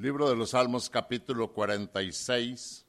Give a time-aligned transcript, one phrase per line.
[0.00, 2.86] Libro de los Salmos capítulo 46.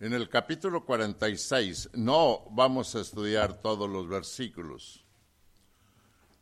[0.00, 5.04] En el capítulo 46 no vamos a estudiar todos los versículos.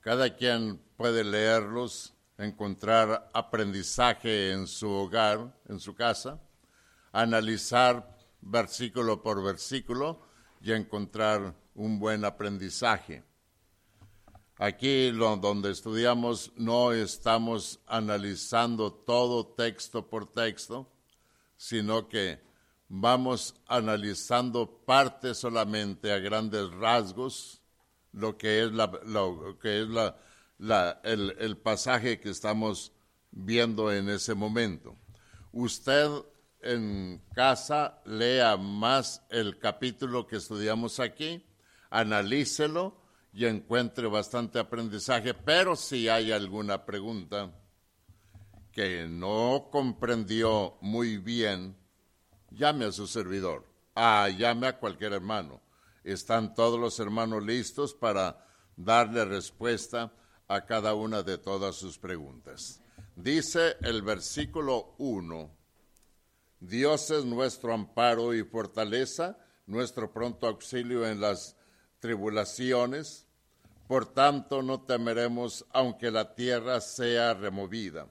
[0.00, 6.40] Cada quien puede leerlos, encontrar aprendizaje en su hogar, en su casa,
[7.10, 10.20] analizar versículo por versículo
[10.60, 13.25] y encontrar un buen aprendizaje.
[14.58, 20.90] Aquí donde estudiamos no estamos analizando todo texto por texto,
[21.58, 22.40] sino que
[22.88, 27.60] vamos analizando parte solamente a grandes rasgos
[28.12, 29.88] lo que es, la, lo que es
[31.04, 32.92] el pasaje que estamos
[33.30, 34.96] viendo en ese momento.
[35.52, 36.08] Usted
[36.62, 41.44] en casa lea más el capítulo que estudiamos aquí,
[41.90, 43.05] analícelo
[43.36, 47.52] y encuentre bastante aprendizaje, pero si hay alguna pregunta
[48.72, 51.76] que no comprendió muy bien,
[52.50, 55.60] llame a su servidor, ah, llame a cualquier hermano.
[56.02, 58.42] Están todos los hermanos listos para
[58.74, 60.14] darle respuesta
[60.48, 62.80] a cada una de todas sus preguntas.
[63.16, 65.54] Dice el versículo 1,
[66.60, 71.54] Dios es nuestro amparo y fortaleza, nuestro pronto auxilio en las
[71.98, 73.25] tribulaciones
[73.86, 78.08] por tanto, no temeremos aunque la tierra sea removida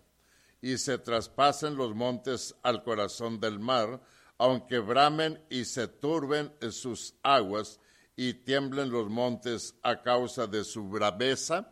[0.61, 4.01] y se traspasen los montes al corazón del mar,
[4.37, 7.79] aunque bramen y se turben sus aguas
[8.15, 11.71] y tiemblen los montes a causa de su braveza.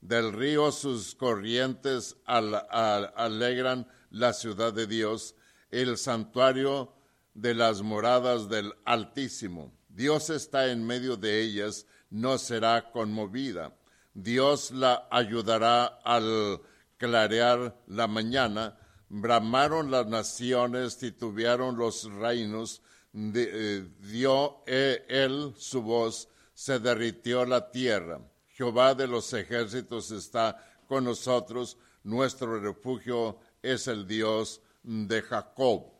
[0.00, 5.34] Del río sus corrientes alegran la ciudad de Dios,
[5.70, 6.92] el santuario
[7.34, 9.72] de las moradas del Altísimo.
[9.88, 13.72] Dios está en medio de ellas, no será conmovida.
[14.14, 16.60] Dios la ayudará al
[16.96, 18.78] clarear la mañana.
[19.08, 22.82] Bramaron las naciones, titubearon los reinos,
[23.14, 28.20] eh, dio e, él su voz, se derritió la tierra.
[28.48, 35.92] Jehová de los ejércitos está con nosotros, nuestro refugio es el Dios de Jacob.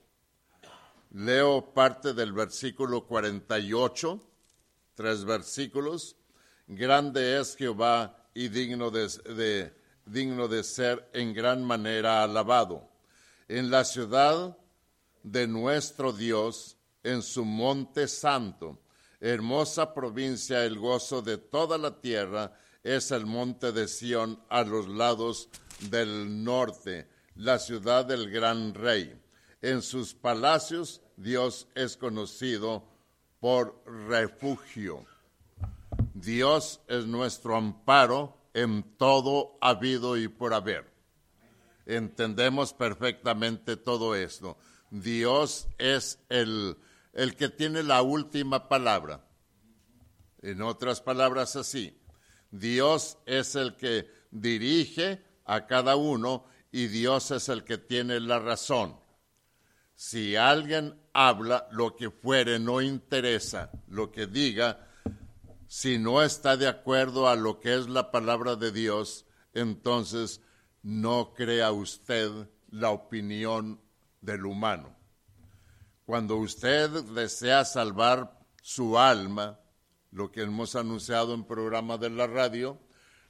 [1.11, 4.21] Leo parte del versículo 48
[4.97, 6.17] tres versículos.
[6.67, 9.73] Grande es Jehová y digno de,
[10.05, 12.91] digno de ser en gran manera alabado.
[13.47, 14.59] En la ciudad
[15.23, 18.81] de nuestro Dios, en su monte santo,
[19.21, 24.89] hermosa provincia, el gozo de toda la tierra, es el monte de Sión a los
[24.89, 25.49] lados
[25.91, 29.21] del norte, la ciudad del gran rey.
[29.61, 32.96] En sus palacios Dios es conocido
[33.47, 35.07] por refugio.
[36.15, 40.93] Dios es nuestro amparo en todo habido y por haber.
[41.85, 44.59] Entendemos perfectamente todo esto.
[44.91, 46.77] Dios es el,
[47.13, 49.25] el que tiene la última palabra.
[50.43, 51.97] En otras palabras así,
[52.51, 58.41] Dios es el que dirige a cada uno y Dios es el que tiene la
[58.41, 59.06] razón.
[59.97, 64.87] Si alguien habla lo que fuere, no interesa lo que diga,
[65.69, 69.25] si no está de acuerdo a lo que es la palabra de Dios,
[69.55, 70.43] entonces
[70.83, 72.31] no crea usted
[72.69, 73.81] la opinión
[74.21, 74.95] del humano.
[76.05, 79.59] Cuando usted desea salvar su alma,
[80.11, 82.79] lo que hemos anunciado en programa de la radio,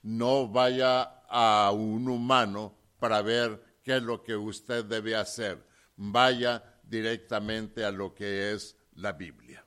[0.03, 5.66] no vaya a un humano para ver qué es lo que usted debe hacer
[5.97, 9.65] vaya directamente a lo que es la Biblia.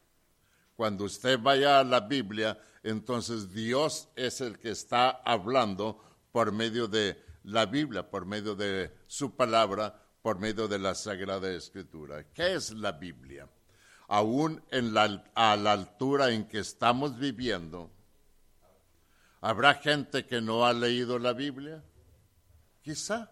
[0.76, 6.02] Cuando usted vaya a la Biblia, entonces Dios es el que está hablando
[6.32, 11.52] por medio de la Biblia, por medio de su palabra, por medio de la Sagrada
[11.52, 12.24] Escritura.
[12.34, 13.50] ¿Qué es la Biblia?
[14.08, 17.92] Aún en la, a la altura en que estamos viviendo,
[19.42, 21.84] ¿habrá gente que no ha leído la Biblia?
[22.82, 23.32] Quizá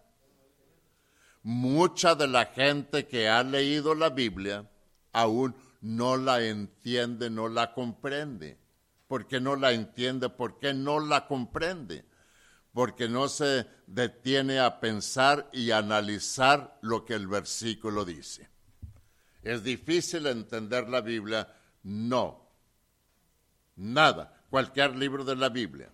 [1.43, 4.69] mucha de la gente que ha leído la Biblia
[5.13, 8.57] aún no la entiende, no la comprende.
[9.07, 10.29] ¿Por qué no la entiende?
[10.29, 12.05] ¿Por qué no la comprende?
[12.73, 18.49] Porque no se detiene a pensar y analizar lo que el versículo dice.
[19.41, 21.47] ¿Es difícil entender la Biblia?
[21.83, 22.49] No.
[23.75, 24.43] Nada.
[24.49, 25.91] Cualquier libro de la Biblia.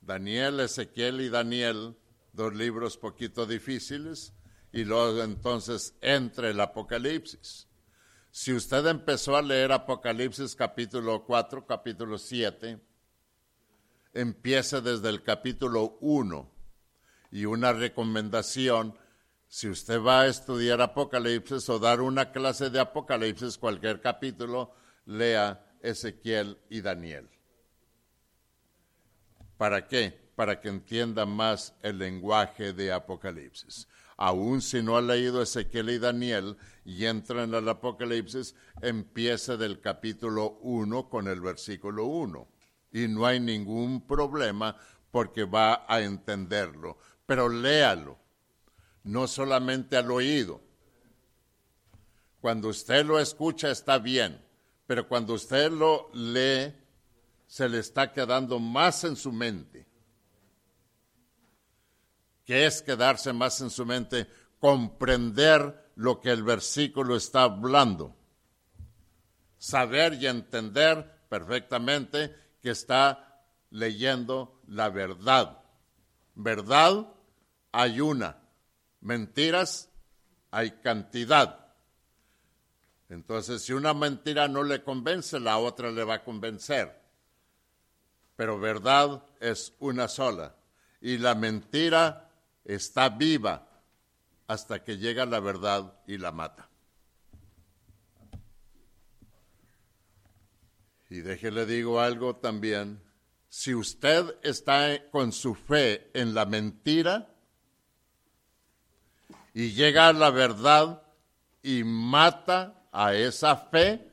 [0.00, 1.96] Daniel, Ezequiel y Daniel
[2.32, 4.32] dos libros poquito difíciles,
[4.72, 7.68] y luego entonces entre el Apocalipsis.
[8.30, 12.80] Si usted empezó a leer Apocalipsis capítulo 4, capítulo 7,
[14.14, 16.50] empiece desde el capítulo 1.
[17.30, 18.96] Y una recomendación,
[19.48, 24.74] si usted va a estudiar Apocalipsis o dar una clase de Apocalipsis, cualquier capítulo,
[25.04, 27.28] lea Ezequiel y Daniel.
[29.58, 30.21] ¿Para qué?
[30.34, 33.88] Para que entienda más el lenguaje de Apocalipsis.
[34.16, 39.80] Aún si no ha leído Ezequiel y Daniel y entra en el Apocalipsis, empieza del
[39.80, 42.48] capítulo 1 con el versículo 1.
[42.92, 44.76] Y no hay ningún problema
[45.10, 46.98] porque va a entenderlo.
[47.26, 48.18] Pero léalo,
[49.04, 50.60] no solamente al oído.
[52.40, 54.40] Cuando usted lo escucha está bien
[54.86, 56.70] pero cuando usted lo lee,
[57.46, 59.86] se le está quedando más en su mente.
[62.52, 64.28] ¿Qué es quedarse más en su mente?
[64.60, 68.14] Comprender lo que el versículo está hablando.
[69.56, 75.62] Saber y entender perfectamente que está leyendo la verdad.
[76.34, 77.14] Verdad
[77.72, 78.36] hay una,
[79.00, 79.88] mentiras
[80.50, 81.72] hay cantidad.
[83.08, 87.00] Entonces, si una mentira no le convence, la otra le va a convencer.
[88.36, 90.54] Pero verdad es una sola.
[91.00, 92.28] Y la mentira
[92.64, 93.68] está viva
[94.46, 96.68] hasta que llega la verdad y la mata.
[101.08, 103.02] Y déjele digo algo también.
[103.48, 107.28] Si usted está con su fe en la mentira
[109.52, 111.02] y llega a la verdad
[111.62, 114.08] y mata a esa fe,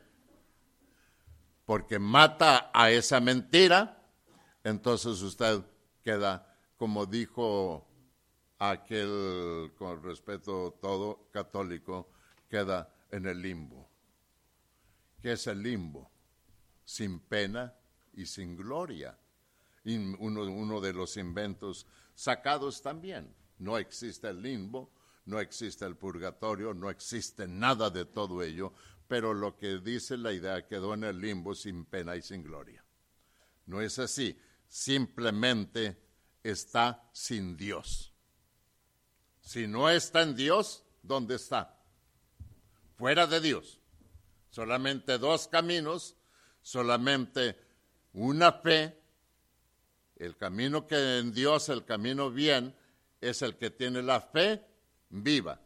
[1.66, 4.02] porque mata a esa mentira,
[4.64, 5.62] entonces usted
[6.04, 7.89] queda, como dijo
[8.60, 12.10] aquel, con respeto todo católico,
[12.50, 13.90] queda en el limbo.
[15.22, 16.12] ¿Qué es el limbo?
[16.84, 17.74] Sin pena
[18.14, 19.18] y sin gloria.
[19.86, 23.34] uno, uno de los inventos sacados también.
[23.60, 24.92] No existe el limbo,
[25.26, 28.74] no existe el purgatorio, no existe nada de todo ello,
[29.08, 32.84] pero lo que dice la idea quedó en el limbo sin pena y sin gloria.
[33.66, 36.02] No es así, simplemente
[36.44, 38.09] está sin Dios.
[39.50, 41.76] Si no está en Dios, ¿dónde está?
[43.00, 43.80] Fuera de Dios.
[44.52, 46.16] Solamente dos caminos,
[46.62, 47.58] solamente
[48.14, 49.02] una fe.
[50.18, 52.76] El camino que en Dios, el camino bien,
[53.22, 54.64] es el que tiene la fe
[55.10, 55.60] viva.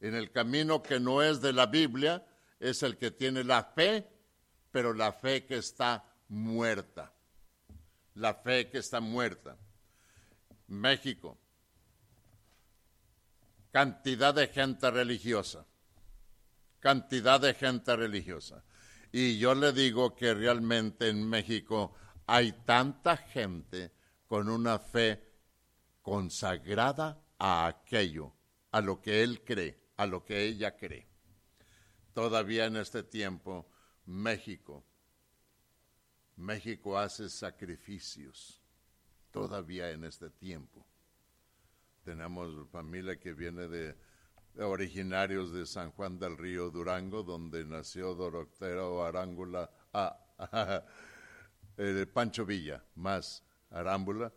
[0.00, 2.26] En el camino que no es de la Biblia
[2.58, 4.08] es el que tiene la fe,
[4.72, 7.12] pero la fe que está muerta.
[8.16, 9.56] La fe que está muerta.
[10.66, 11.38] México.
[13.74, 15.66] Cantidad de gente religiosa.
[16.78, 18.62] Cantidad de gente religiosa.
[19.10, 21.92] Y yo le digo que realmente en México
[22.24, 23.90] hay tanta gente
[24.28, 25.28] con una fe
[26.02, 28.32] consagrada a aquello
[28.70, 31.08] a lo que él cree, a lo que ella cree.
[32.12, 33.68] Todavía en este tiempo,
[34.06, 34.84] México,
[36.36, 38.62] México hace sacrificios,
[39.32, 40.86] todavía en este tiempo.
[42.04, 43.96] Tenemos familia que viene de,
[44.58, 50.16] originarios de San Juan del Río Durango, donde nació Doroteo Arángula, ah,
[51.78, 54.32] eh, Pancho Villa, más Arámbula,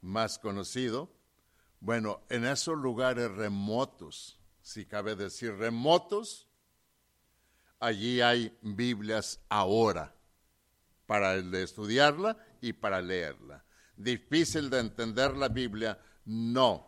[0.00, 1.12] más conocido,
[1.80, 6.48] bueno, en esos lugares remotos, si cabe decir remotos,
[7.78, 10.14] allí hay Biblias ahora
[11.06, 13.64] para estudiarla y para leerla.
[13.96, 16.86] Difícil de entender la Biblia, no.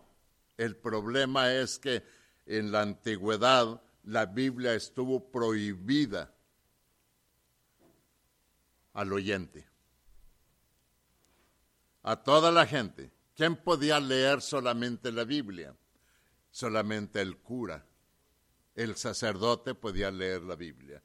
[0.57, 2.05] El problema es que
[2.47, 6.35] en la antigüedad la Biblia estuvo prohibida
[8.93, 9.67] al oyente,
[12.03, 13.13] a toda la gente.
[13.37, 15.77] ¿Quién podía leer solamente la Biblia?
[16.51, 17.87] Solamente el cura.
[18.75, 21.03] El sacerdote podía leer la Biblia.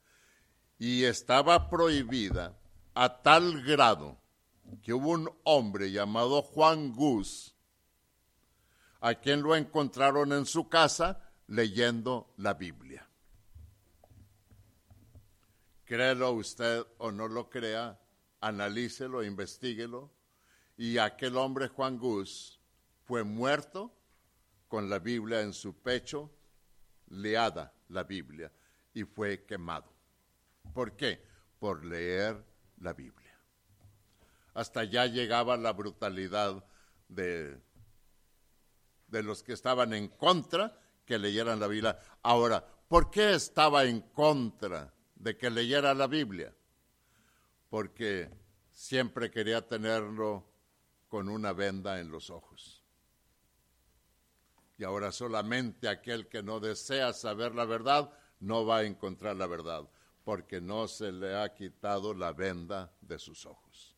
[0.79, 2.57] Y estaba prohibida
[2.95, 4.17] a tal grado
[4.81, 7.52] que hubo un hombre llamado Juan Gus,
[9.03, 13.05] a quien lo encontraron en su casa leyendo la Biblia.
[15.83, 17.99] Créelo usted o no lo crea,
[18.39, 20.09] analícelo, investiguelo
[20.77, 22.61] y aquel hombre Juan Gus
[23.03, 23.93] fue muerto
[24.69, 26.31] con la Biblia en su pecho,
[27.09, 28.53] leada la Biblia,
[28.93, 29.91] y fue quemado.
[30.73, 31.21] ¿Por qué?
[31.59, 32.41] Por leer
[32.79, 33.37] la Biblia.
[34.53, 36.63] Hasta allá llegaba la brutalidad
[37.09, 37.59] de,
[39.13, 41.99] de los que estaban en contra que leyeran la Biblia.
[42.23, 46.51] Ahora, ¿por qué estaba en contra de que leyera la Biblia?
[47.69, 48.31] Porque
[48.71, 50.49] siempre quería tenerlo
[51.07, 52.83] con una venda en los ojos.
[54.79, 59.45] Y ahora solamente aquel que no desea saber la verdad no va a encontrar la
[59.45, 59.87] verdad,
[60.23, 63.95] porque no se le ha quitado la venda de sus ojos.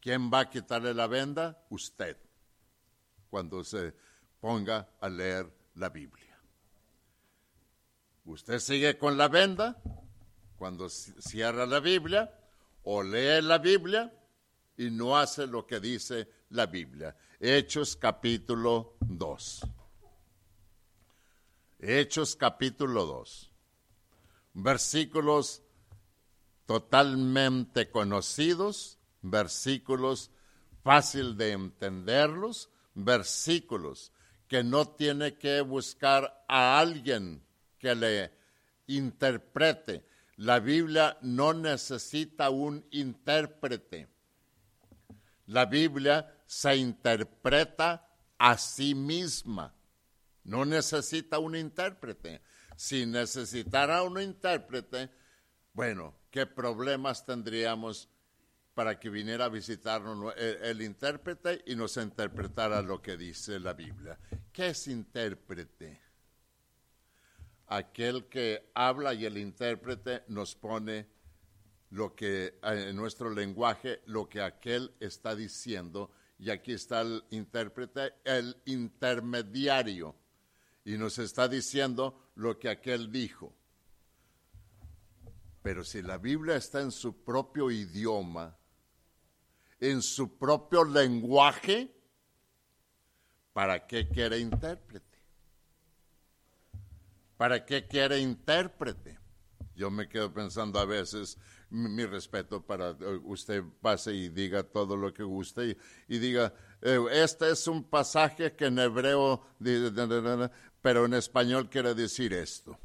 [0.00, 1.66] ¿Quién va a quitarle la venda?
[1.70, 2.16] Usted,
[3.28, 3.94] cuando se
[4.42, 5.46] ponga a leer
[5.76, 6.36] la Biblia.
[8.24, 9.80] Usted sigue con la venda
[10.58, 12.28] cuando cierra la Biblia
[12.82, 14.12] o lee la Biblia
[14.76, 17.16] y no hace lo que dice la Biblia.
[17.38, 19.60] Hechos capítulo 2.
[21.78, 23.50] Hechos capítulo 2.
[24.54, 25.62] Versículos
[26.66, 30.32] totalmente conocidos, versículos
[30.82, 34.11] fácil de entenderlos, versículos
[34.52, 37.42] que no tiene que buscar a alguien
[37.78, 38.30] que le
[38.86, 40.04] interprete.
[40.36, 44.08] La Biblia no necesita un intérprete.
[45.46, 48.06] La Biblia se interpreta
[48.36, 49.72] a sí misma.
[50.44, 52.42] No necesita un intérprete.
[52.76, 55.08] Si necesitara un intérprete,
[55.72, 58.06] bueno, ¿qué problemas tendríamos
[58.74, 64.18] para que viniera a visitarnos el, intérprete y nos interpretara lo que dice la Biblia?
[64.52, 65.98] ¿Qué es intérprete?
[67.68, 71.06] Aquel que habla y el intérprete nos pone
[71.90, 78.14] lo que en nuestro lenguaje, lo que aquel está diciendo, y aquí está el intérprete,
[78.24, 80.14] el intermediario,
[80.84, 83.54] y nos está diciendo lo que aquel dijo.
[85.62, 88.54] Pero si la Biblia está en su propio idioma,
[89.80, 92.01] en su propio lenguaje,
[93.52, 95.18] ¿para qué quiere intérprete?
[97.36, 99.18] ¿Para qué quiere intérprete?
[99.74, 101.38] Yo me quedo pensando a veces,
[101.70, 105.76] mi, respeto para eh, usted pase y diga todo lo que guste
[106.08, 109.42] y, diga, eh, este es un pasaje que en hebreo,
[110.82, 112.78] pero en español quiere decir esto.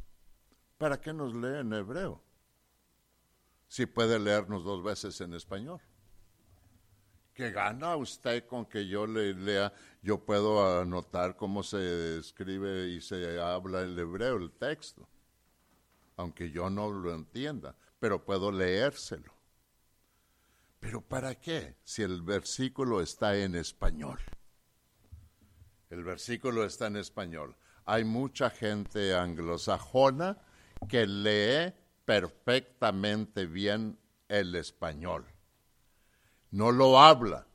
[0.78, 2.24] ¿Para qué nos lee en hebreo?
[3.68, 5.82] Si puede leernos dos veces en español.
[7.34, 9.72] ¿Qué gana usted con que yo le lea?
[10.08, 15.06] Yo puedo anotar cómo se escribe y se habla el hebreo, el texto,
[16.16, 19.34] aunque yo no lo entienda pero puedo leérselo.
[20.80, 24.20] Pero ¿para qué si el versículo está en español?
[25.90, 27.56] El versículo está en español.
[27.86, 30.38] Hay mucha gente anglosajona
[30.88, 31.74] que lee
[32.06, 33.98] perfectamente bien
[34.28, 35.26] el español.
[36.52, 37.47] No lo habla.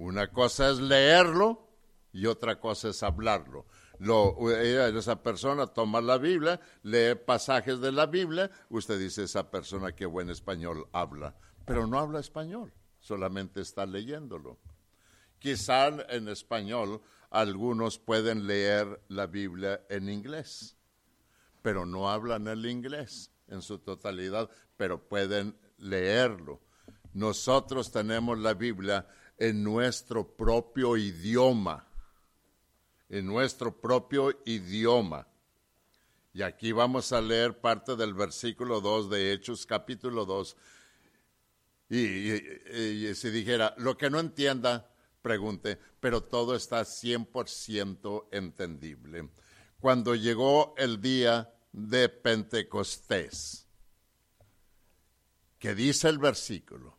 [0.00, 1.68] Una cosa es leerlo
[2.12, 3.66] y otra cosa es hablarlo
[4.00, 9.92] lo, esa persona toma la Biblia, lee pasajes de la Biblia, usted dice, esa persona
[9.92, 11.34] que buen español habla,
[11.66, 14.58] pero no habla español, solamente está leyéndolo.
[15.38, 20.76] Quizá en español algunos pueden leer la Biblia en inglés,
[21.60, 26.60] pero no hablan el inglés en su totalidad, pero pueden leerlo.
[27.12, 29.06] Nosotros tenemos la Biblia
[29.40, 31.90] en nuestro propio idioma
[33.10, 35.26] en nuestro propio idioma.
[36.32, 40.56] Y aquí vamos a leer parte del versículo 2 de Hechos capítulo 2.
[41.90, 44.88] Y, si dijera, lo que no entienda,
[45.22, 49.28] pregunte, pero todo está 100% entendible.
[49.80, 53.66] Cuando llegó el día de Pentecostés,
[55.58, 56.96] ¿qué dice el versículo?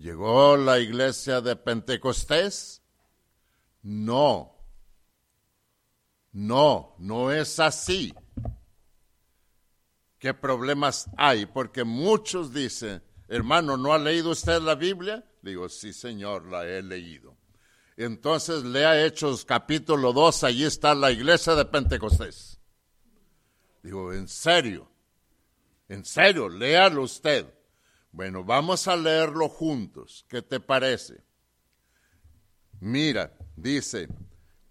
[0.00, 2.80] ¿Llegó la iglesia de Pentecostés?
[3.82, 4.56] No,
[6.32, 8.14] no, no es así.
[10.18, 11.44] ¿Qué problemas hay?
[11.44, 15.22] Porque muchos dicen, hermano, ¿no ha leído usted la Biblia?
[15.42, 17.36] Digo, sí, señor, la he leído.
[17.98, 22.58] Entonces lea Hechos capítulo 2, allí está la iglesia de Pentecostés.
[23.82, 24.90] Digo, en serio,
[25.90, 27.59] en serio, léalo usted.
[28.12, 30.24] Bueno, vamos a leerlo juntos.
[30.28, 31.22] ¿Qué te parece?
[32.80, 34.08] Mira, dice,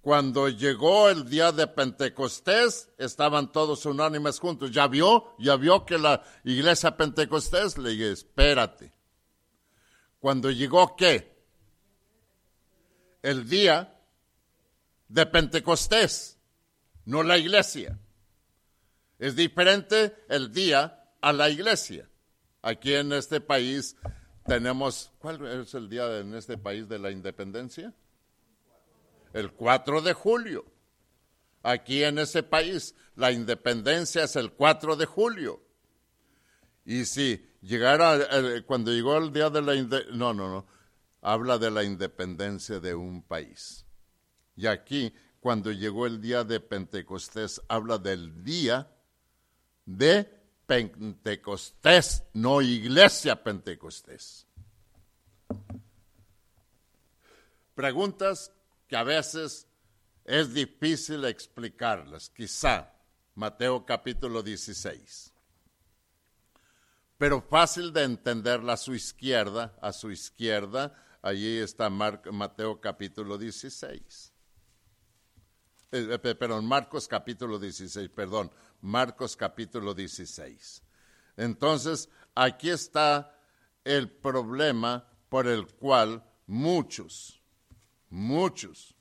[0.01, 4.71] cuando llegó el día de Pentecostés, estaban todos unánimes juntos.
[4.71, 5.35] ¿Ya vio?
[5.37, 7.77] ¿Ya vio que la iglesia Pentecostés?
[7.77, 8.93] Le dije, espérate.
[10.19, 11.37] Cuando llegó qué?
[13.21, 14.01] El día
[15.07, 16.37] de Pentecostés,
[17.05, 17.99] no la iglesia.
[19.17, 22.08] Es diferente el día a la iglesia.
[22.61, 23.95] Aquí en este país
[24.45, 27.93] tenemos, ¿cuál es el día en este país de la independencia?
[29.33, 30.65] el 4 de julio.
[31.63, 35.61] Aquí en ese país la independencia es el 4 de julio.
[36.85, 38.17] Y si llegara,
[38.65, 40.65] cuando llegó el día de la independencia, no, no, no,
[41.21, 43.85] habla de la independencia de un país.
[44.55, 48.89] Y aquí, cuando llegó el día de Pentecostés, habla del día
[49.85, 50.38] de
[50.69, 54.45] Pentecostés, no iglesia Pentecostés.
[57.73, 58.51] Preguntas
[58.87, 59.67] que a veces
[60.25, 62.93] es difícil explicarlas, quizá
[63.33, 65.33] Mateo capítulo 16.
[67.17, 74.33] Pero fácil de entenderla a su izquierda, a su izquierda, allí está Mateo capítulo 16.
[75.91, 80.83] Eh, eh, perdón, Marcos capítulo 16, perdón, Marcos capítulo 16.
[81.37, 83.35] Entonces, aquí está
[83.83, 87.41] el problema por el cual muchos,
[88.09, 88.95] muchos,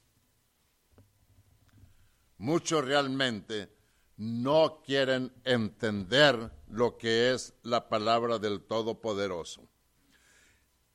[2.39, 3.75] muchos realmente
[4.17, 9.69] no quieren entender lo que es la palabra del Todopoderoso.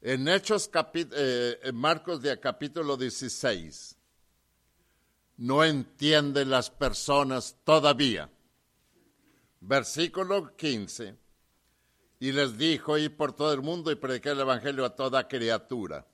[0.01, 3.97] En Hechos, eh, en Marcos de capítulo 16,
[5.37, 8.29] no entienden las personas todavía.
[9.65, 11.15] Versículo 15.
[12.19, 16.05] Y les dijo, ir por todo el mundo y predicar el Evangelio a toda criatura.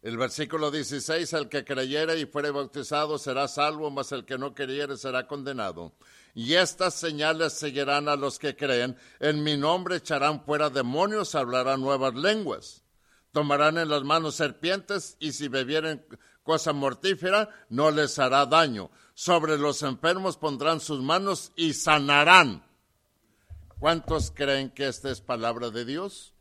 [0.00, 4.54] El versículo 16, el que creyere y fuere bautizado será salvo, mas el que no
[4.54, 5.92] creyere será condenado.
[6.34, 8.96] Y estas señales seguirán a los que creen.
[9.20, 12.84] En mi nombre echarán fuera demonios, hablarán nuevas lenguas.
[13.32, 16.06] Tomarán en las manos serpientes y si bebieren
[16.42, 18.90] cosa mortífera, no les hará daño.
[19.18, 22.62] Sobre los enfermos pondrán sus manos y sanarán.
[23.78, 26.34] ¿Cuántos creen que esta es palabra de Dios?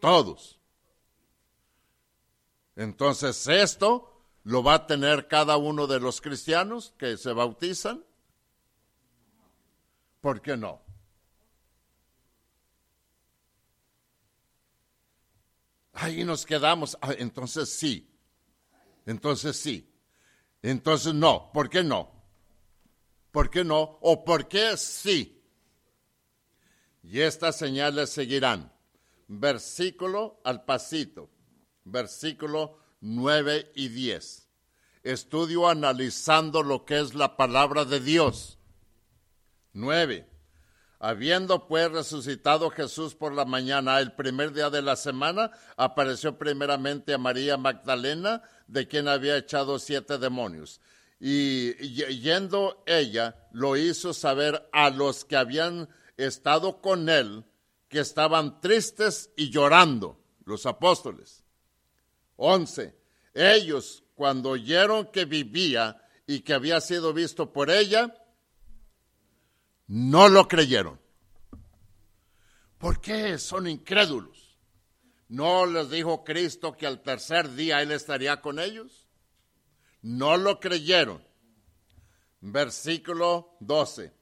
[0.00, 0.58] Todos.
[2.74, 8.04] Entonces esto lo va a tener cada uno de los cristianos que se bautizan.
[10.20, 10.82] ¿Por qué no?
[15.92, 16.98] Ahí nos quedamos.
[17.00, 18.10] Ah, entonces sí,
[19.06, 19.87] entonces sí.
[20.62, 21.50] Entonces no.
[21.52, 22.10] ¿Por qué no?
[23.30, 23.98] ¿Por qué no?
[24.00, 25.42] ¿O por qué sí?
[27.02, 28.72] Y estas señales seguirán.
[29.28, 31.30] Versículo al pasito.
[31.84, 34.48] Versículo 9 y 10.
[35.02, 38.58] Estudio analizando lo que es la palabra de Dios.
[39.72, 40.37] 9.
[41.00, 47.14] Habiendo pues resucitado Jesús por la mañana, el primer día de la semana, apareció primeramente
[47.14, 50.80] a María Magdalena, de quien había echado siete demonios.
[51.20, 51.74] Y
[52.20, 57.44] yendo ella, lo hizo saber a los que habían estado con él,
[57.88, 61.44] que estaban tristes y llorando, los apóstoles.
[62.36, 62.96] Once.
[63.34, 68.14] Ellos, cuando oyeron que vivía y que había sido visto por ella,
[69.88, 71.00] no lo creyeron.
[72.78, 74.56] ¿Por qué son incrédulos?
[75.28, 79.06] ¿No les dijo Cristo que al tercer día Él estaría con ellos?
[80.02, 81.26] No lo creyeron.
[82.40, 84.12] Versículo 12.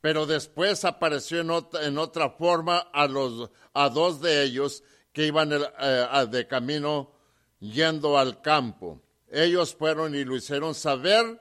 [0.00, 4.82] Pero después apareció en otra, forma a, los, a dos de ellos
[5.12, 7.12] que iban eh, de camino
[7.60, 9.00] yendo al campo.
[9.30, 11.40] Ellos fueron y lo hicieron saber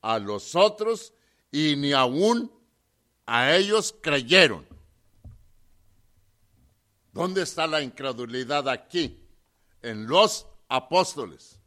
[0.00, 1.12] a los otros
[1.50, 2.57] y ni aún
[3.30, 4.66] a ellos creyeron.
[7.12, 9.22] ¿Dónde está la incredulidad aquí?
[9.82, 11.60] En los apóstoles.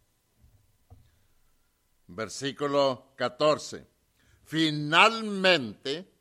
[2.08, 3.88] Versículo 14.
[4.44, 6.12] Finalmente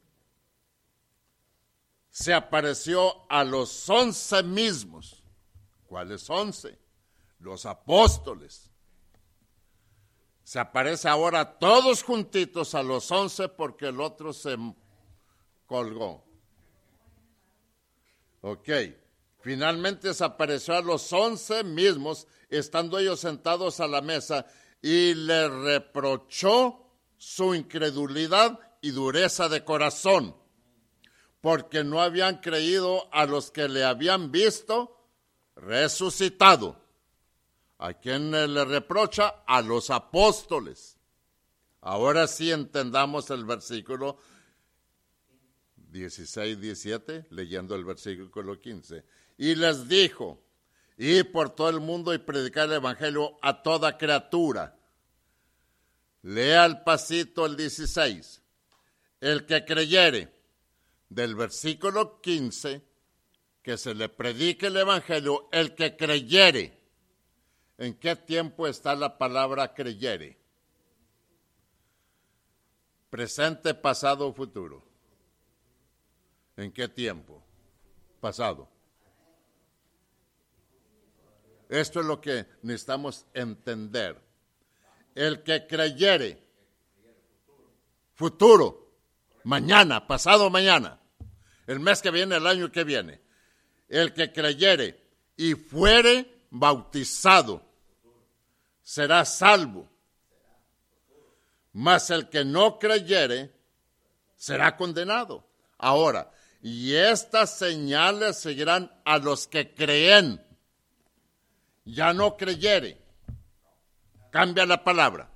[2.11, 5.25] se apareció a los once mismos.
[5.87, 6.79] ¿Cuáles once?
[7.39, 8.71] Los apóstoles.
[10.45, 14.59] Se aparece ahora todos juntitos a los once porque el otro se
[15.71, 16.25] colgó.
[18.41, 18.69] Ok.
[19.39, 24.47] Finalmente desapareció a los once mismos, estando ellos sentados a la mesa,
[24.83, 30.35] y le reprochó su incredulidad y dureza de corazón,
[31.41, 34.99] porque no habían creído a los que le habían visto
[35.55, 36.83] resucitado.
[37.79, 39.45] ¿A quién le reprocha?
[39.47, 40.99] A los apóstoles.
[41.81, 44.19] Ahora sí entendamos el versículo
[45.91, 49.05] 16, 17, leyendo el versículo 15.
[49.39, 50.43] Y les dijo,
[50.97, 54.77] y por todo el mundo y predicar el Evangelio a toda criatura.
[56.23, 58.43] Lea el pasito el 16.
[59.21, 60.31] El que creyere,
[61.09, 62.83] del versículo 15,
[63.63, 66.79] que se le predique el Evangelio, el que creyere.
[67.79, 70.39] ¿En qué tiempo está la palabra creyere?
[73.09, 74.90] Presente, pasado, futuro.
[76.61, 77.43] ¿En qué tiempo?
[78.21, 78.69] Pasado.
[81.71, 84.21] Esto es lo que necesitamos entender.
[85.15, 86.39] El que creyere,
[88.15, 88.93] futuro,
[89.45, 91.01] mañana, pasado mañana,
[91.67, 93.23] el mes que viene, el año que viene,
[93.89, 95.03] el que creyere
[95.39, 97.63] y fuere bautizado,
[98.83, 99.89] será salvo.
[101.73, 103.51] Mas el que no creyere,
[104.37, 105.47] será condenado.
[105.79, 106.31] Ahora,
[106.63, 110.45] y estas señales seguirán a los que creen.
[111.85, 113.01] Ya no creyere.
[114.31, 115.31] Cambia la palabra.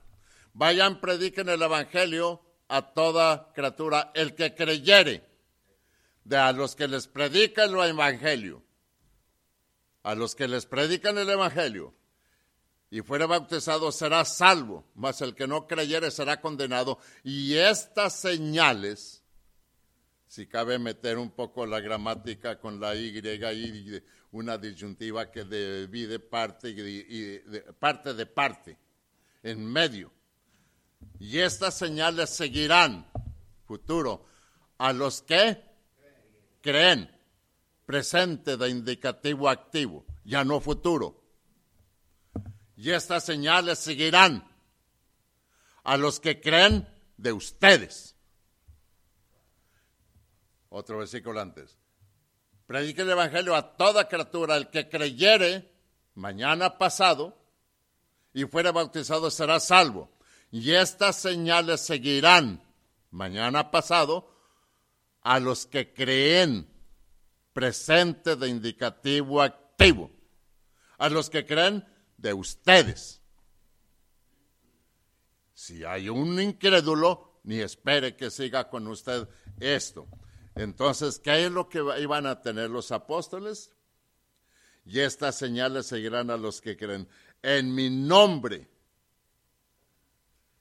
[0.52, 4.12] Vayan, prediquen el Evangelio a toda criatura.
[4.14, 5.26] El que creyere,
[6.24, 8.62] de a los que les predican el Evangelio,
[10.02, 11.94] a los que les predican el Evangelio,
[12.90, 16.98] y fuere bautizado será salvo, mas el que no creyere será condenado.
[17.24, 19.23] Y estas señales
[20.34, 26.18] si cabe meter un poco la gramática con la Y y una disyuntiva que divide
[26.18, 26.74] parte,
[27.78, 28.76] parte de parte,
[29.44, 30.10] en medio.
[31.20, 33.06] Y estas señales seguirán,
[33.64, 34.26] futuro,
[34.78, 35.62] a los que
[36.60, 37.08] creen,
[37.86, 41.22] presente de indicativo activo, ya no futuro.
[42.76, 44.50] Y estas señales seguirán
[45.84, 48.13] a los que creen de ustedes
[50.74, 51.78] otro versículo antes.
[52.66, 54.56] Predique el Evangelio a toda criatura.
[54.56, 55.70] El que creyere
[56.14, 57.38] mañana pasado
[58.32, 60.10] y fuere bautizado será salvo.
[60.50, 62.62] Y estas señales seguirán
[63.10, 64.28] mañana pasado
[65.22, 66.68] a los que creen
[67.52, 70.10] presente de indicativo activo.
[70.98, 73.20] A los que creen de ustedes.
[75.54, 79.28] Si hay un incrédulo, ni espere que siga con usted
[79.60, 80.08] esto.
[80.54, 83.72] Entonces, ¿qué es lo que iban a tener los apóstoles?
[84.84, 87.08] Y estas señales seguirán a los que creen.
[87.42, 88.68] En mi nombre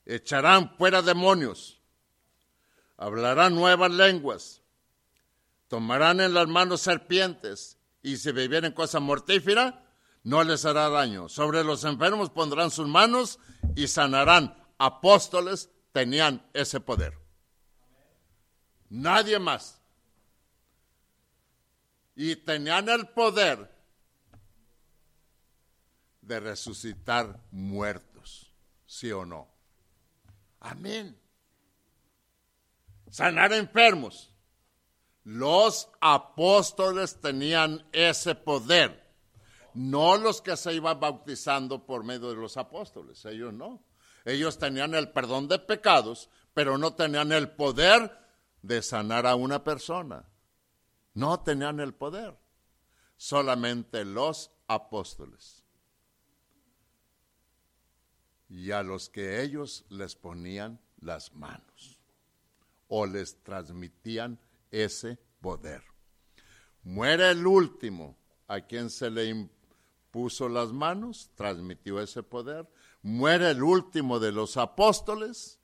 [0.04, 1.80] echarán fuera demonios,
[2.96, 4.62] hablarán nuevas lenguas,
[5.68, 9.86] tomarán en las manos serpientes, y si bebieren cosa mortífera,
[10.24, 11.28] no les hará daño.
[11.28, 13.38] Sobre los enfermos pondrán sus manos
[13.76, 14.54] y sanarán.
[14.78, 17.16] Apóstoles tenían ese poder.
[18.90, 19.80] Nadie más
[22.14, 23.70] y tenían el poder
[26.20, 28.52] de resucitar muertos,
[28.86, 29.48] ¿sí o no?
[30.60, 31.18] Amén.
[33.10, 34.32] Sanar enfermos.
[35.24, 39.02] Los apóstoles tenían ese poder,
[39.72, 43.82] no los que se iban bautizando por medio de los apóstoles, ellos no.
[44.26, 48.18] Ellos tenían el perdón de pecados, pero no tenían el poder
[48.62, 50.24] de sanar a una persona.
[51.14, 52.36] No tenían el poder,
[53.16, 55.64] solamente los apóstoles.
[58.48, 62.00] Y a los que ellos les ponían las manos
[62.88, 64.38] o les transmitían
[64.70, 65.82] ese poder.
[66.82, 72.68] Muere el último a quien se le impuso las manos, transmitió ese poder.
[73.02, 75.58] Muere el último de los apóstoles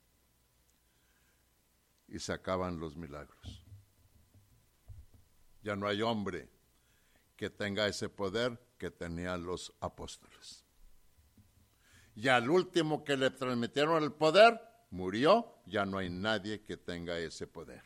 [2.07, 3.65] y se acaban los milagros.
[5.63, 6.49] Ya no hay hombre
[7.35, 10.63] que tenga ese poder que tenían los apóstoles.
[12.15, 17.17] Y al último que le transmitieron el poder, murió, ya no hay nadie que tenga
[17.17, 17.83] ese poder.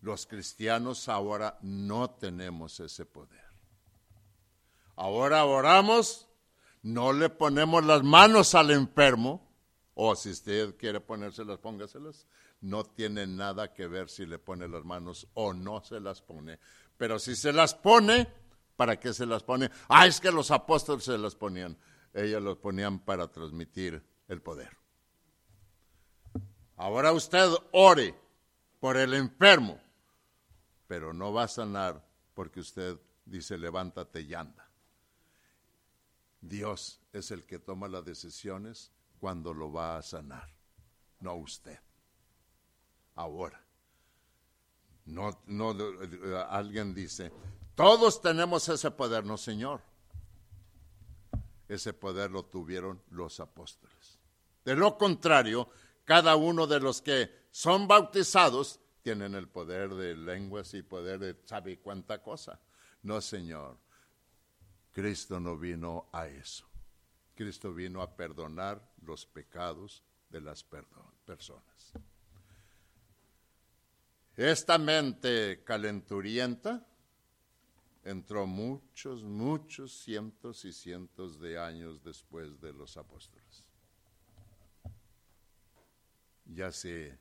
[0.00, 3.42] Los cristianos ahora no tenemos ese poder.
[4.96, 6.28] Ahora oramos,
[6.82, 9.50] no le ponemos las manos al enfermo,
[9.94, 12.26] o si usted quiere ponérselas, póngaselas,
[12.64, 16.58] no tiene nada que ver si le pone las manos o no se las pone.
[16.96, 18.26] Pero si se las pone,
[18.74, 19.70] ¿para qué se las pone?
[19.88, 21.76] Ah, es que los apóstoles se las ponían.
[22.14, 24.70] Ellos los ponían para transmitir el poder.
[26.76, 28.18] Ahora usted ore
[28.80, 29.78] por el enfermo,
[30.86, 34.70] pero no va a sanar porque usted dice levántate y anda.
[36.40, 40.48] Dios es el que toma las decisiones cuando lo va a sanar,
[41.20, 41.78] no usted
[43.14, 43.60] ahora.
[45.06, 45.74] No, no,
[46.48, 47.30] alguien dice,
[47.74, 49.80] todos tenemos ese poder, no Señor.
[51.68, 54.18] Ese poder lo tuvieron los apóstoles.
[54.64, 55.68] De lo contrario,
[56.04, 61.36] cada uno de los que son bautizados tienen el poder de lenguas y poder de
[61.44, 62.58] sabe cuánta cosa.
[63.02, 63.76] No, Señor.
[64.92, 66.66] Cristo no vino a eso.
[67.34, 71.92] Cristo vino a perdonar los pecados de las personas.
[74.36, 76.84] Esta mente calenturienta
[78.02, 83.64] entró muchos, muchos cientos y cientos de años después de los apóstoles.
[86.46, 87.16] Y hace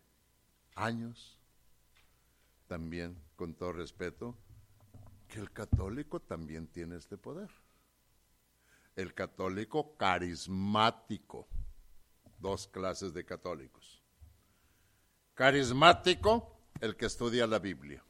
[0.74, 1.40] años,
[2.68, 4.36] también, con todo respeto,
[5.28, 7.50] que el católico también tiene este poder.
[8.96, 11.48] El católico carismático,
[12.40, 14.02] dos clases de católicos.
[15.36, 16.53] Carismático,
[16.84, 18.04] el que estudia la Biblia,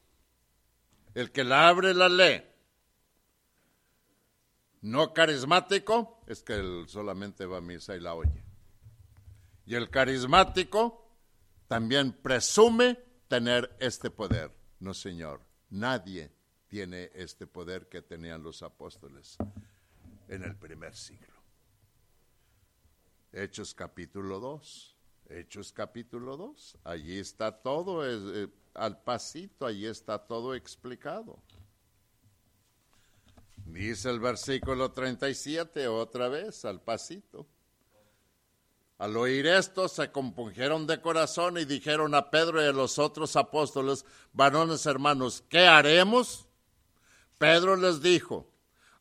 [1.14, 2.44] el que la abre la lee.
[4.82, 8.44] No carismático es que él solamente va a misa y la oye.
[9.68, 11.08] Y el carismático
[11.68, 14.52] también presume tener este poder.
[14.80, 16.32] No, Señor, nadie
[16.68, 19.38] tiene este poder que tenían los apóstoles
[20.28, 21.36] en el primer siglo.
[23.32, 24.98] Hechos capítulo 2.
[25.30, 26.80] Hechos capítulo 2.
[26.84, 31.40] Allí está todo, eh, al pasito, allí está todo explicado.
[33.66, 37.48] Dice el versículo 37 otra vez, al pasito.
[38.98, 43.36] Al oír esto, se compungieron de corazón y dijeron a Pedro y a los otros
[43.36, 46.46] apóstoles, varones hermanos, ¿qué haremos?
[47.38, 48.48] Pedro les dijo,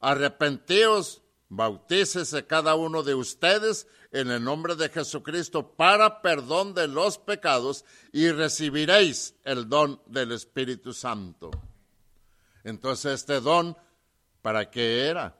[0.00, 1.21] arrepentíos,
[1.54, 7.84] bautícese cada uno de ustedes en el nombre de Jesucristo para perdón de los pecados
[8.10, 11.50] y recibiréis el don del Espíritu Santo.
[12.64, 13.76] Entonces este don
[14.42, 15.38] ¿Para qué era?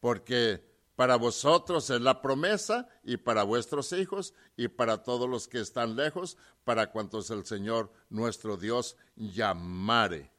[0.00, 0.62] Porque
[0.96, 5.96] para vosotros es la promesa y para vuestros hijos y para todos los que están
[5.96, 10.30] lejos, para cuantos el Señor nuestro Dios llamare.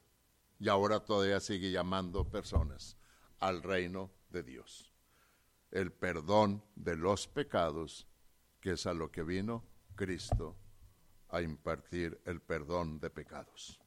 [0.60, 2.96] Y ahora todavía sigue llamando personas
[3.40, 4.92] al reino de Dios.
[5.70, 8.08] El perdón de los pecados,
[8.60, 9.64] que es a lo que vino
[9.94, 10.56] Cristo
[11.28, 13.80] a impartir el perdón de pecados.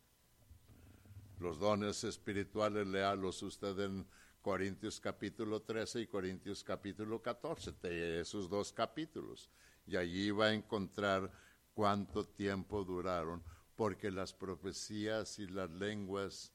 [1.39, 4.07] Los dones espirituales, léalos usted en
[4.41, 9.49] Corintios capítulo 13 y Corintios capítulo 14, de esos dos capítulos.
[9.85, 11.31] Y allí va a encontrar
[11.73, 13.43] cuánto tiempo duraron,
[13.75, 16.53] porque las profecías y las lenguas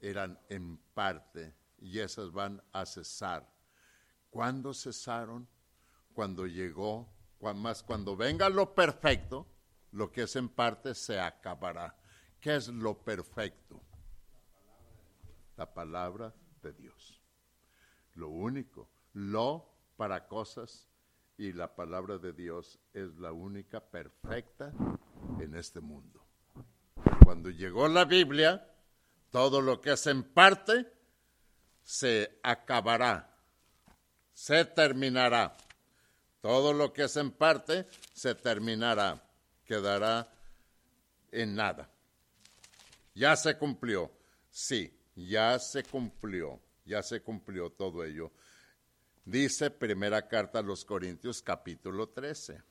[0.00, 3.48] eran en parte y esas van a cesar.
[4.30, 5.48] ¿Cuándo cesaron?
[6.12, 7.08] Cuando llegó,
[7.56, 9.46] más cuando venga lo perfecto,
[9.92, 11.96] lo que es en parte se acabará.
[12.40, 13.80] ¿Qué es lo perfecto?
[15.60, 17.20] la palabra de Dios.
[18.14, 20.88] Lo único, lo para cosas
[21.36, 24.72] y la palabra de Dios es la única perfecta
[25.38, 26.24] en este mundo.
[27.22, 28.74] Cuando llegó la Biblia,
[29.28, 30.90] todo lo que es en parte
[31.82, 33.36] se acabará,
[34.32, 35.56] se terminará.
[36.40, 39.22] Todo lo que es en parte se terminará,
[39.64, 40.32] quedará
[41.30, 41.90] en nada.
[43.14, 44.10] Ya se cumplió,
[44.50, 48.32] sí, ya se cumplió, ya se cumplió todo ello.
[49.24, 52.62] Dice primera carta a los Corintios capítulo 13.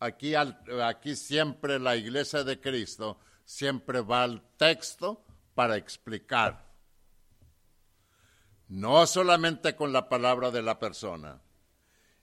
[0.00, 5.24] Aquí, aquí siempre la iglesia de Cristo siempre va al texto
[5.54, 6.66] para explicar.
[8.68, 11.40] No solamente con la palabra de la persona.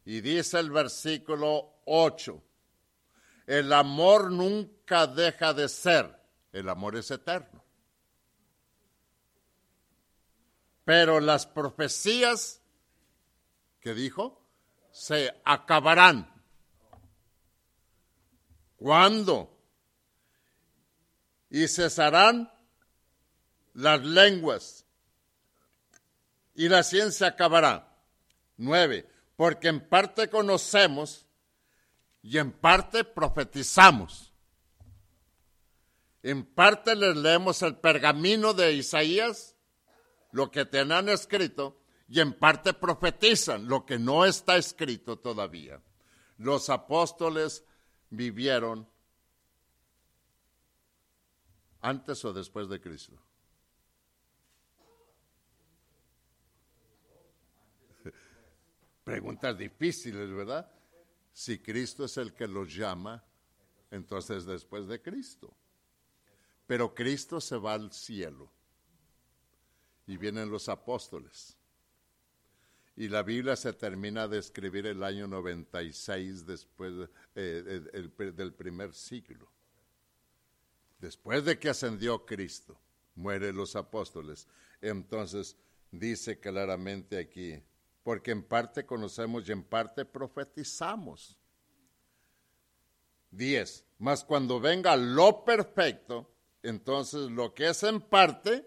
[0.06, 2.42] Y dice el versículo 8,
[3.48, 6.18] el amor nunca deja de ser,
[6.54, 7.64] el amor es eterno.
[10.86, 12.62] Pero las profecías
[13.82, 14.42] que dijo
[14.92, 16.34] se acabarán.
[18.78, 19.58] ¿Cuándo?
[21.50, 22.52] Y cesarán
[23.78, 24.86] las lenguas
[26.56, 27.96] y la ciencia acabará.
[28.58, 31.28] Nueve, porque en parte conocemos
[32.24, 34.34] y en parte profetizamos.
[36.24, 39.56] En parte les leemos el pergamino de Isaías
[40.32, 45.80] lo que te han escrito y en parte profetizan lo que no está escrito todavía.
[46.40, 47.64] Los apóstoles
[48.10, 48.90] vivieron
[51.80, 53.27] antes o después de Cristo.
[59.08, 60.70] Preguntas difíciles, ¿verdad?
[61.32, 63.24] Si Cristo es el que los llama,
[63.90, 65.56] entonces después de Cristo.
[66.66, 68.52] Pero Cristo se va al cielo
[70.08, 71.56] y vienen los apóstoles.
[72.98, 79.50] Y la Biblia se termina de escribir el año 96 después eh, del primer siglo.
[81.00, 82.78] Después de que ascendió Cristo,
[83.16, 84.50] mueren los apóstoles.
[84.82, 85.56] Entonces
[85.92, 87.64] dice claramente aquí,
[88.08, 91.38] porque en parte conocemos y en parte profetizamos.
[93.30, 98.66] Diez, mas cuando venga lo perfecto, entonces lo que es en parte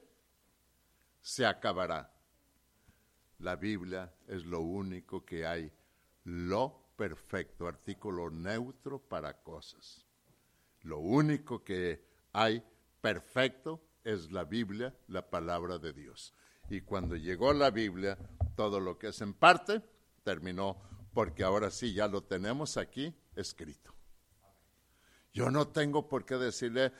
[1.22, 2.12] se acabará.
[3.38, 5.72] La Biblia es lo único que hay,
[6.24, 10.04] lo perfecto, artículo neutro para cosas.
[10.82, 12.62] Lo único que hay
[13.00, 16.34] perfecto es la Biblia, la palabra de Dios.
[16.70, 18.16] Y cuando llegó la Biblia,
[18.56, 19.82] todo lo que es en parte
[20.22, 20.80] terminó,
[21.12, 23.92] porque ahora sí ya lo tenemos aquí escrito.
[25.32, 26.92] Yo no tengo por qué decirle,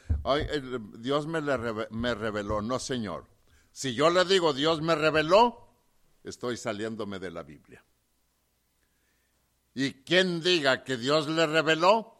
[0.98, 1.40] Dios me,
[1.90, 2.61] me reveló.
[2.62, 3.26] No, Señor.
[3.72, 5.68] Si yo le digo Dios me reveló,
[6.24, 7.85] estoy saliéndome de la Biblia.
[9.74, 12.18] Y quien diga que Dios le reveló,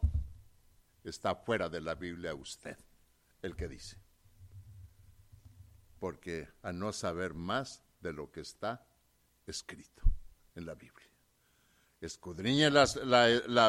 [1.03, 2.79] está fuera de la Biblia usted,
[3.43, 4.00] el que dice.
[6.01, 8.85] Porque a no saber más de lo que está
[9.47, 10.03] escrito
[10.57, 11.07] en la Biblia.
[12.01, 12.87] Escudriñe la,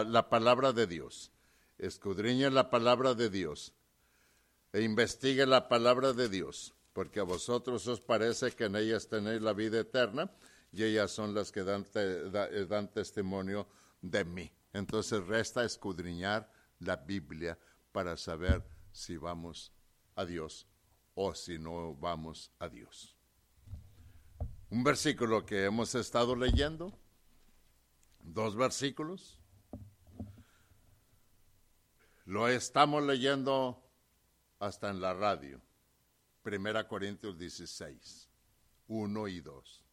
[0.03, 1.31] la palabra de Dios.
[1.77, 3.73] Escudriñe la palabra de Dios.
[4.73, 6.73] E investigue la palabra de Dios.
[6.93, 10.31] Porque a vosotros os parece que en ellas tenéis la vida eterna
[10.71, 11.85] y ellas son las que dan,
[12.69, 13.67] dan testimonio
[14.01, 14.51] de mí.
[14.73, 17.57] Entonces resta escudriñar la Biblia
[17.91, 19.71] para saber si vamos
[20.15, 20.67] a Dios
[21.15, 23.15] o si no vamos a Dios.
[24.69, 26.97] Un versículo que hemos estado leyendo,
[28.19, 29.39] dos versículos.
[32.25, 33.83] Lo estamos leyendo
[34.59, 35.61] hasta en la radio.
[36.43, 38.29] Primera Corintios 16,
[38.87, 39.85] 1 y 2.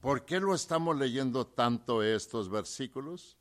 [0.00, 3.38] ¿Por qué lo estamos leyendo tanto estos versículos?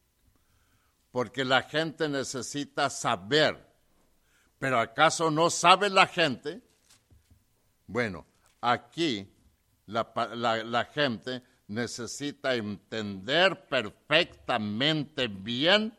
[1.13, 3.71] porque la gente necesita saber.
[4.63, 6.61] Pero ¿acaso no sabe la gente?
[7.85, 8.25] Bueno,
[8.61, 9.29] aquí
[9.87, 15.93] la, gente necesita entender perfectamente bien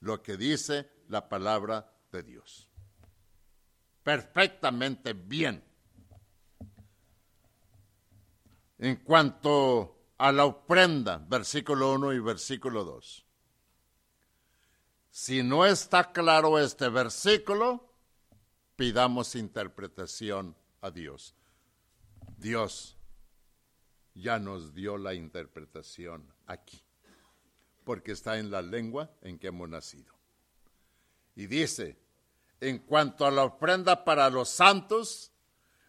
[0.00, 2.68] lo que dice la palabra de Dios.
[4.02, 5.62] Perfectamente bien.
[8.78, 13.27] En cuanto a la ofrenda, versículo 1 y versículo 2.
[15.20, 17.92] Si no está claro este versículo,
[18.76, 21.34] pidamos interpretación a Dios.
[22.36, 22.96] Dios
[24.14, 26.80] ya nos dio la interpretación aquí,
[27.82, 30.14] porque está en la lengua en que hemos nacido.
[31.34, 31.98] Y dice,
[32.60, 35.32] en cuanto a la ofrenda para los santos,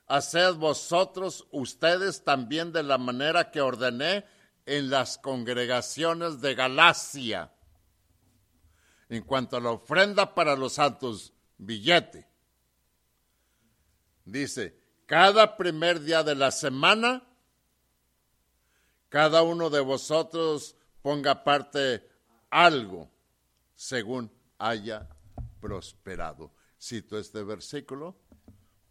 [0.08, 4.26] haced vosotros ustedes también de la manera que ordené
[4.66, 7.52] en las congregaciones de Galacia
[9.10, 12.28] en cuanto a la ofrenda para los santos, billete.
[14.24, 17.28] Dice, cada primer día de la semana,
[19.10, 22.08] cada uno de vosotros ponga parte
[22.52, 23.10] algo
[23.76, 25.10] según haya
[25.60, 26.54] prosperado.
[26.80, 28.16] Cito este versículo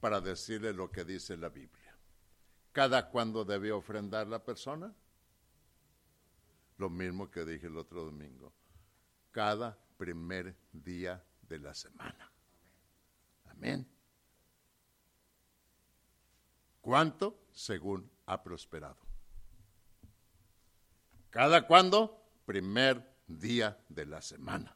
[0.00, 1.96] para decirle lo que dice la Biblia.
[2.72, 4.92] ¿Cada cuándo debe ofrendar la persona?
[6.76, 8.52] Lo mismo que dije el otro domingo.
[9.30, 12.32] Cada primer día de la semana.
[13.50, 13.86] Amén.
[16.80, 17.38] ¿Cuánto?
[17.52, 18.96] Según ha prosperado.
[21.28, 22.24] ¿Cada cuándo?
[22.46, 24.74] Primer día de la semana.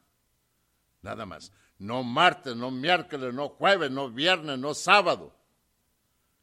[1.01, 1.51] Nada más.
[1.79, 5.35] No martes, no miércoles, no jueves, no viernes, no sábado.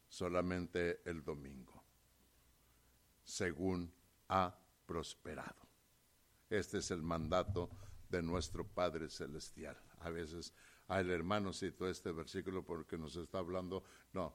[0.08, 1.84] Solamente el domingo.
[3.22, 3.92] Según
[4.28, 5.68] ha prosperado.
[6.48, 7.70] Este es el mandato
[8.10, 9.76] de nuestro Padre Celestial.
[10.00, 10.52] A veces,
[10.88, 14.34] el hermano citó este versículo porque nos está hablando, no,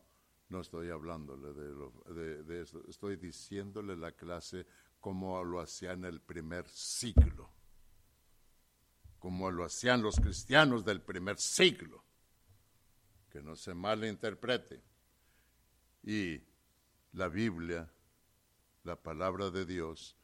[0.50, 4.66] no estoy hablándole de, de, eso, estoy diciéndole la clase
[5.00, 7.50] como lo hacían el primer siglo,
[9.20, 12.04] como lo hacían los cristianos del primer siglo,
[13.30, 14.82] que no se malinterprete.
[16.04, 16.42] Y
[17.14, 17.92] la Biblia,
[18.84, 20.16] la palabra de Dios,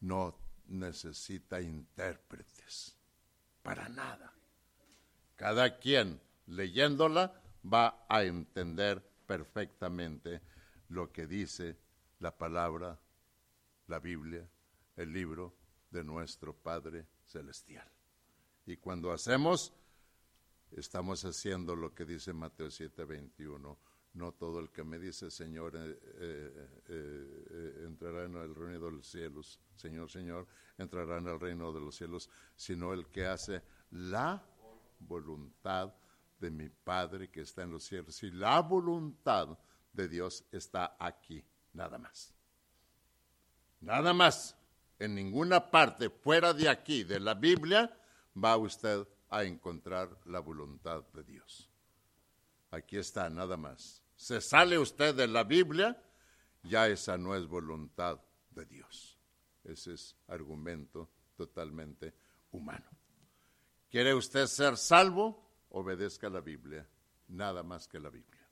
[0.00, 2.95] no necesita intérpretes
[3.66, 4.32] para nada.
[5.34, 10.40] Cada quien leyéndola va a entender perfectamente
[10.90, 11.76] lo que dice
[12.20, 12.96] la palabra,
[13.88, 14.48] la Biblia,
[14.94, 15.52] el libro
[15.90, 17.90] de nuestro Padre Celestial.
[18.66, 19.72] Y cuando hacemos,
[20.70, 23.76] estamos haciendo lo que dice Mateo 7:21.
[24.16, 28.92] No todo el que me dice Señor eh, eh, eh, entrará en el reino de
[28.92, 30.46] los cielos, Señor, Señor,
[30.78, 34.42] entrará en el reino de los cielos, sino el que hace la
[35.00, 35.92] voluntad
[36.40, 38.22] de mi Padre que está en los cielos.
[38.22, 39.58] Y la voluntad
[39.92, 41.44] de Dios está aquí,
[41.74, 42.32] nada más.
[43.82, 44.56] Nada más.
[44.98, 47.94] En ninguna parte fuera de aquí, de la Biblia,
[48.34, 51.68] va usted a encontrar la voluntad de Dios.
[52.70, 54.05] Aquí está, nada más.
[54.16, 56.02] Se sale usted de la Biblia,
[56.62, 58.18] ya esa no es voluntad
[58.50, 59.18] de Dios.
[59.64, 62.14] Ese es argumento totalmente
[62.50, 62.90] humano.
[63.90, 65.44] ¿Quiere usted ser salvo?
[65.70, 66.88] Obedezca la Biblia,
[67.28, 68.46] nada más que la Biblia.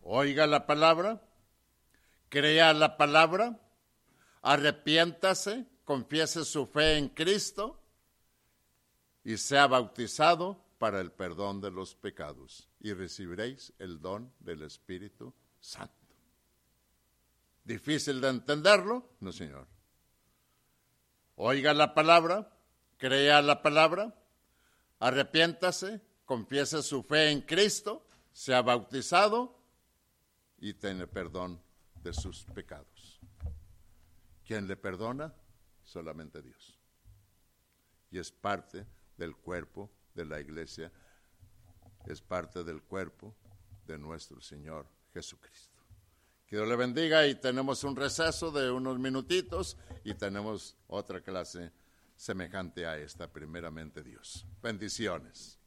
[0.00, 1.20] Oiga la palabra,
[2.28, 3.60] crea la palabra,
[4.42, 7.82] arrepiéntase, confiese su fe en Cristo
[9.24, 15.34] y sea bautizado para el perdón de los pecados y recibiréis el don del Espíritu
[15.60, 15.94] Santo.
[17.64, 19.16] ¿Difícil de entenderlo?
[19.20, 19.66] No, Señor.
[21.36, 22.56] Oiga la palabra,
[22.96, 24.14] crea la palabra,
[25.00, 29.58] arrepiéntase, confiese su fe en Cristo, sea bautizado
[30.58, 31.60] y tiene perdón
[32.02, 33.20] de sus pecados.
[34.44, 35.34] ¿Quién le perdona?
[35.82, 36.78] Solamente Dios.
[38.10, 40.90] Y es parte del cuerpo de la iglesia,
[42.06, 43.36] es parte del cuerpo
[43.86, 45.76] de nuestro Señor Jesucristo.
[46.46, 51.72] Que Dios le bendiga y tenemos un receso de unos minutitos y tenemos otra clase
[52.14, 54.46] semejante a esta, primeramente Dios.
[54.62, 55.58] Bendiciones.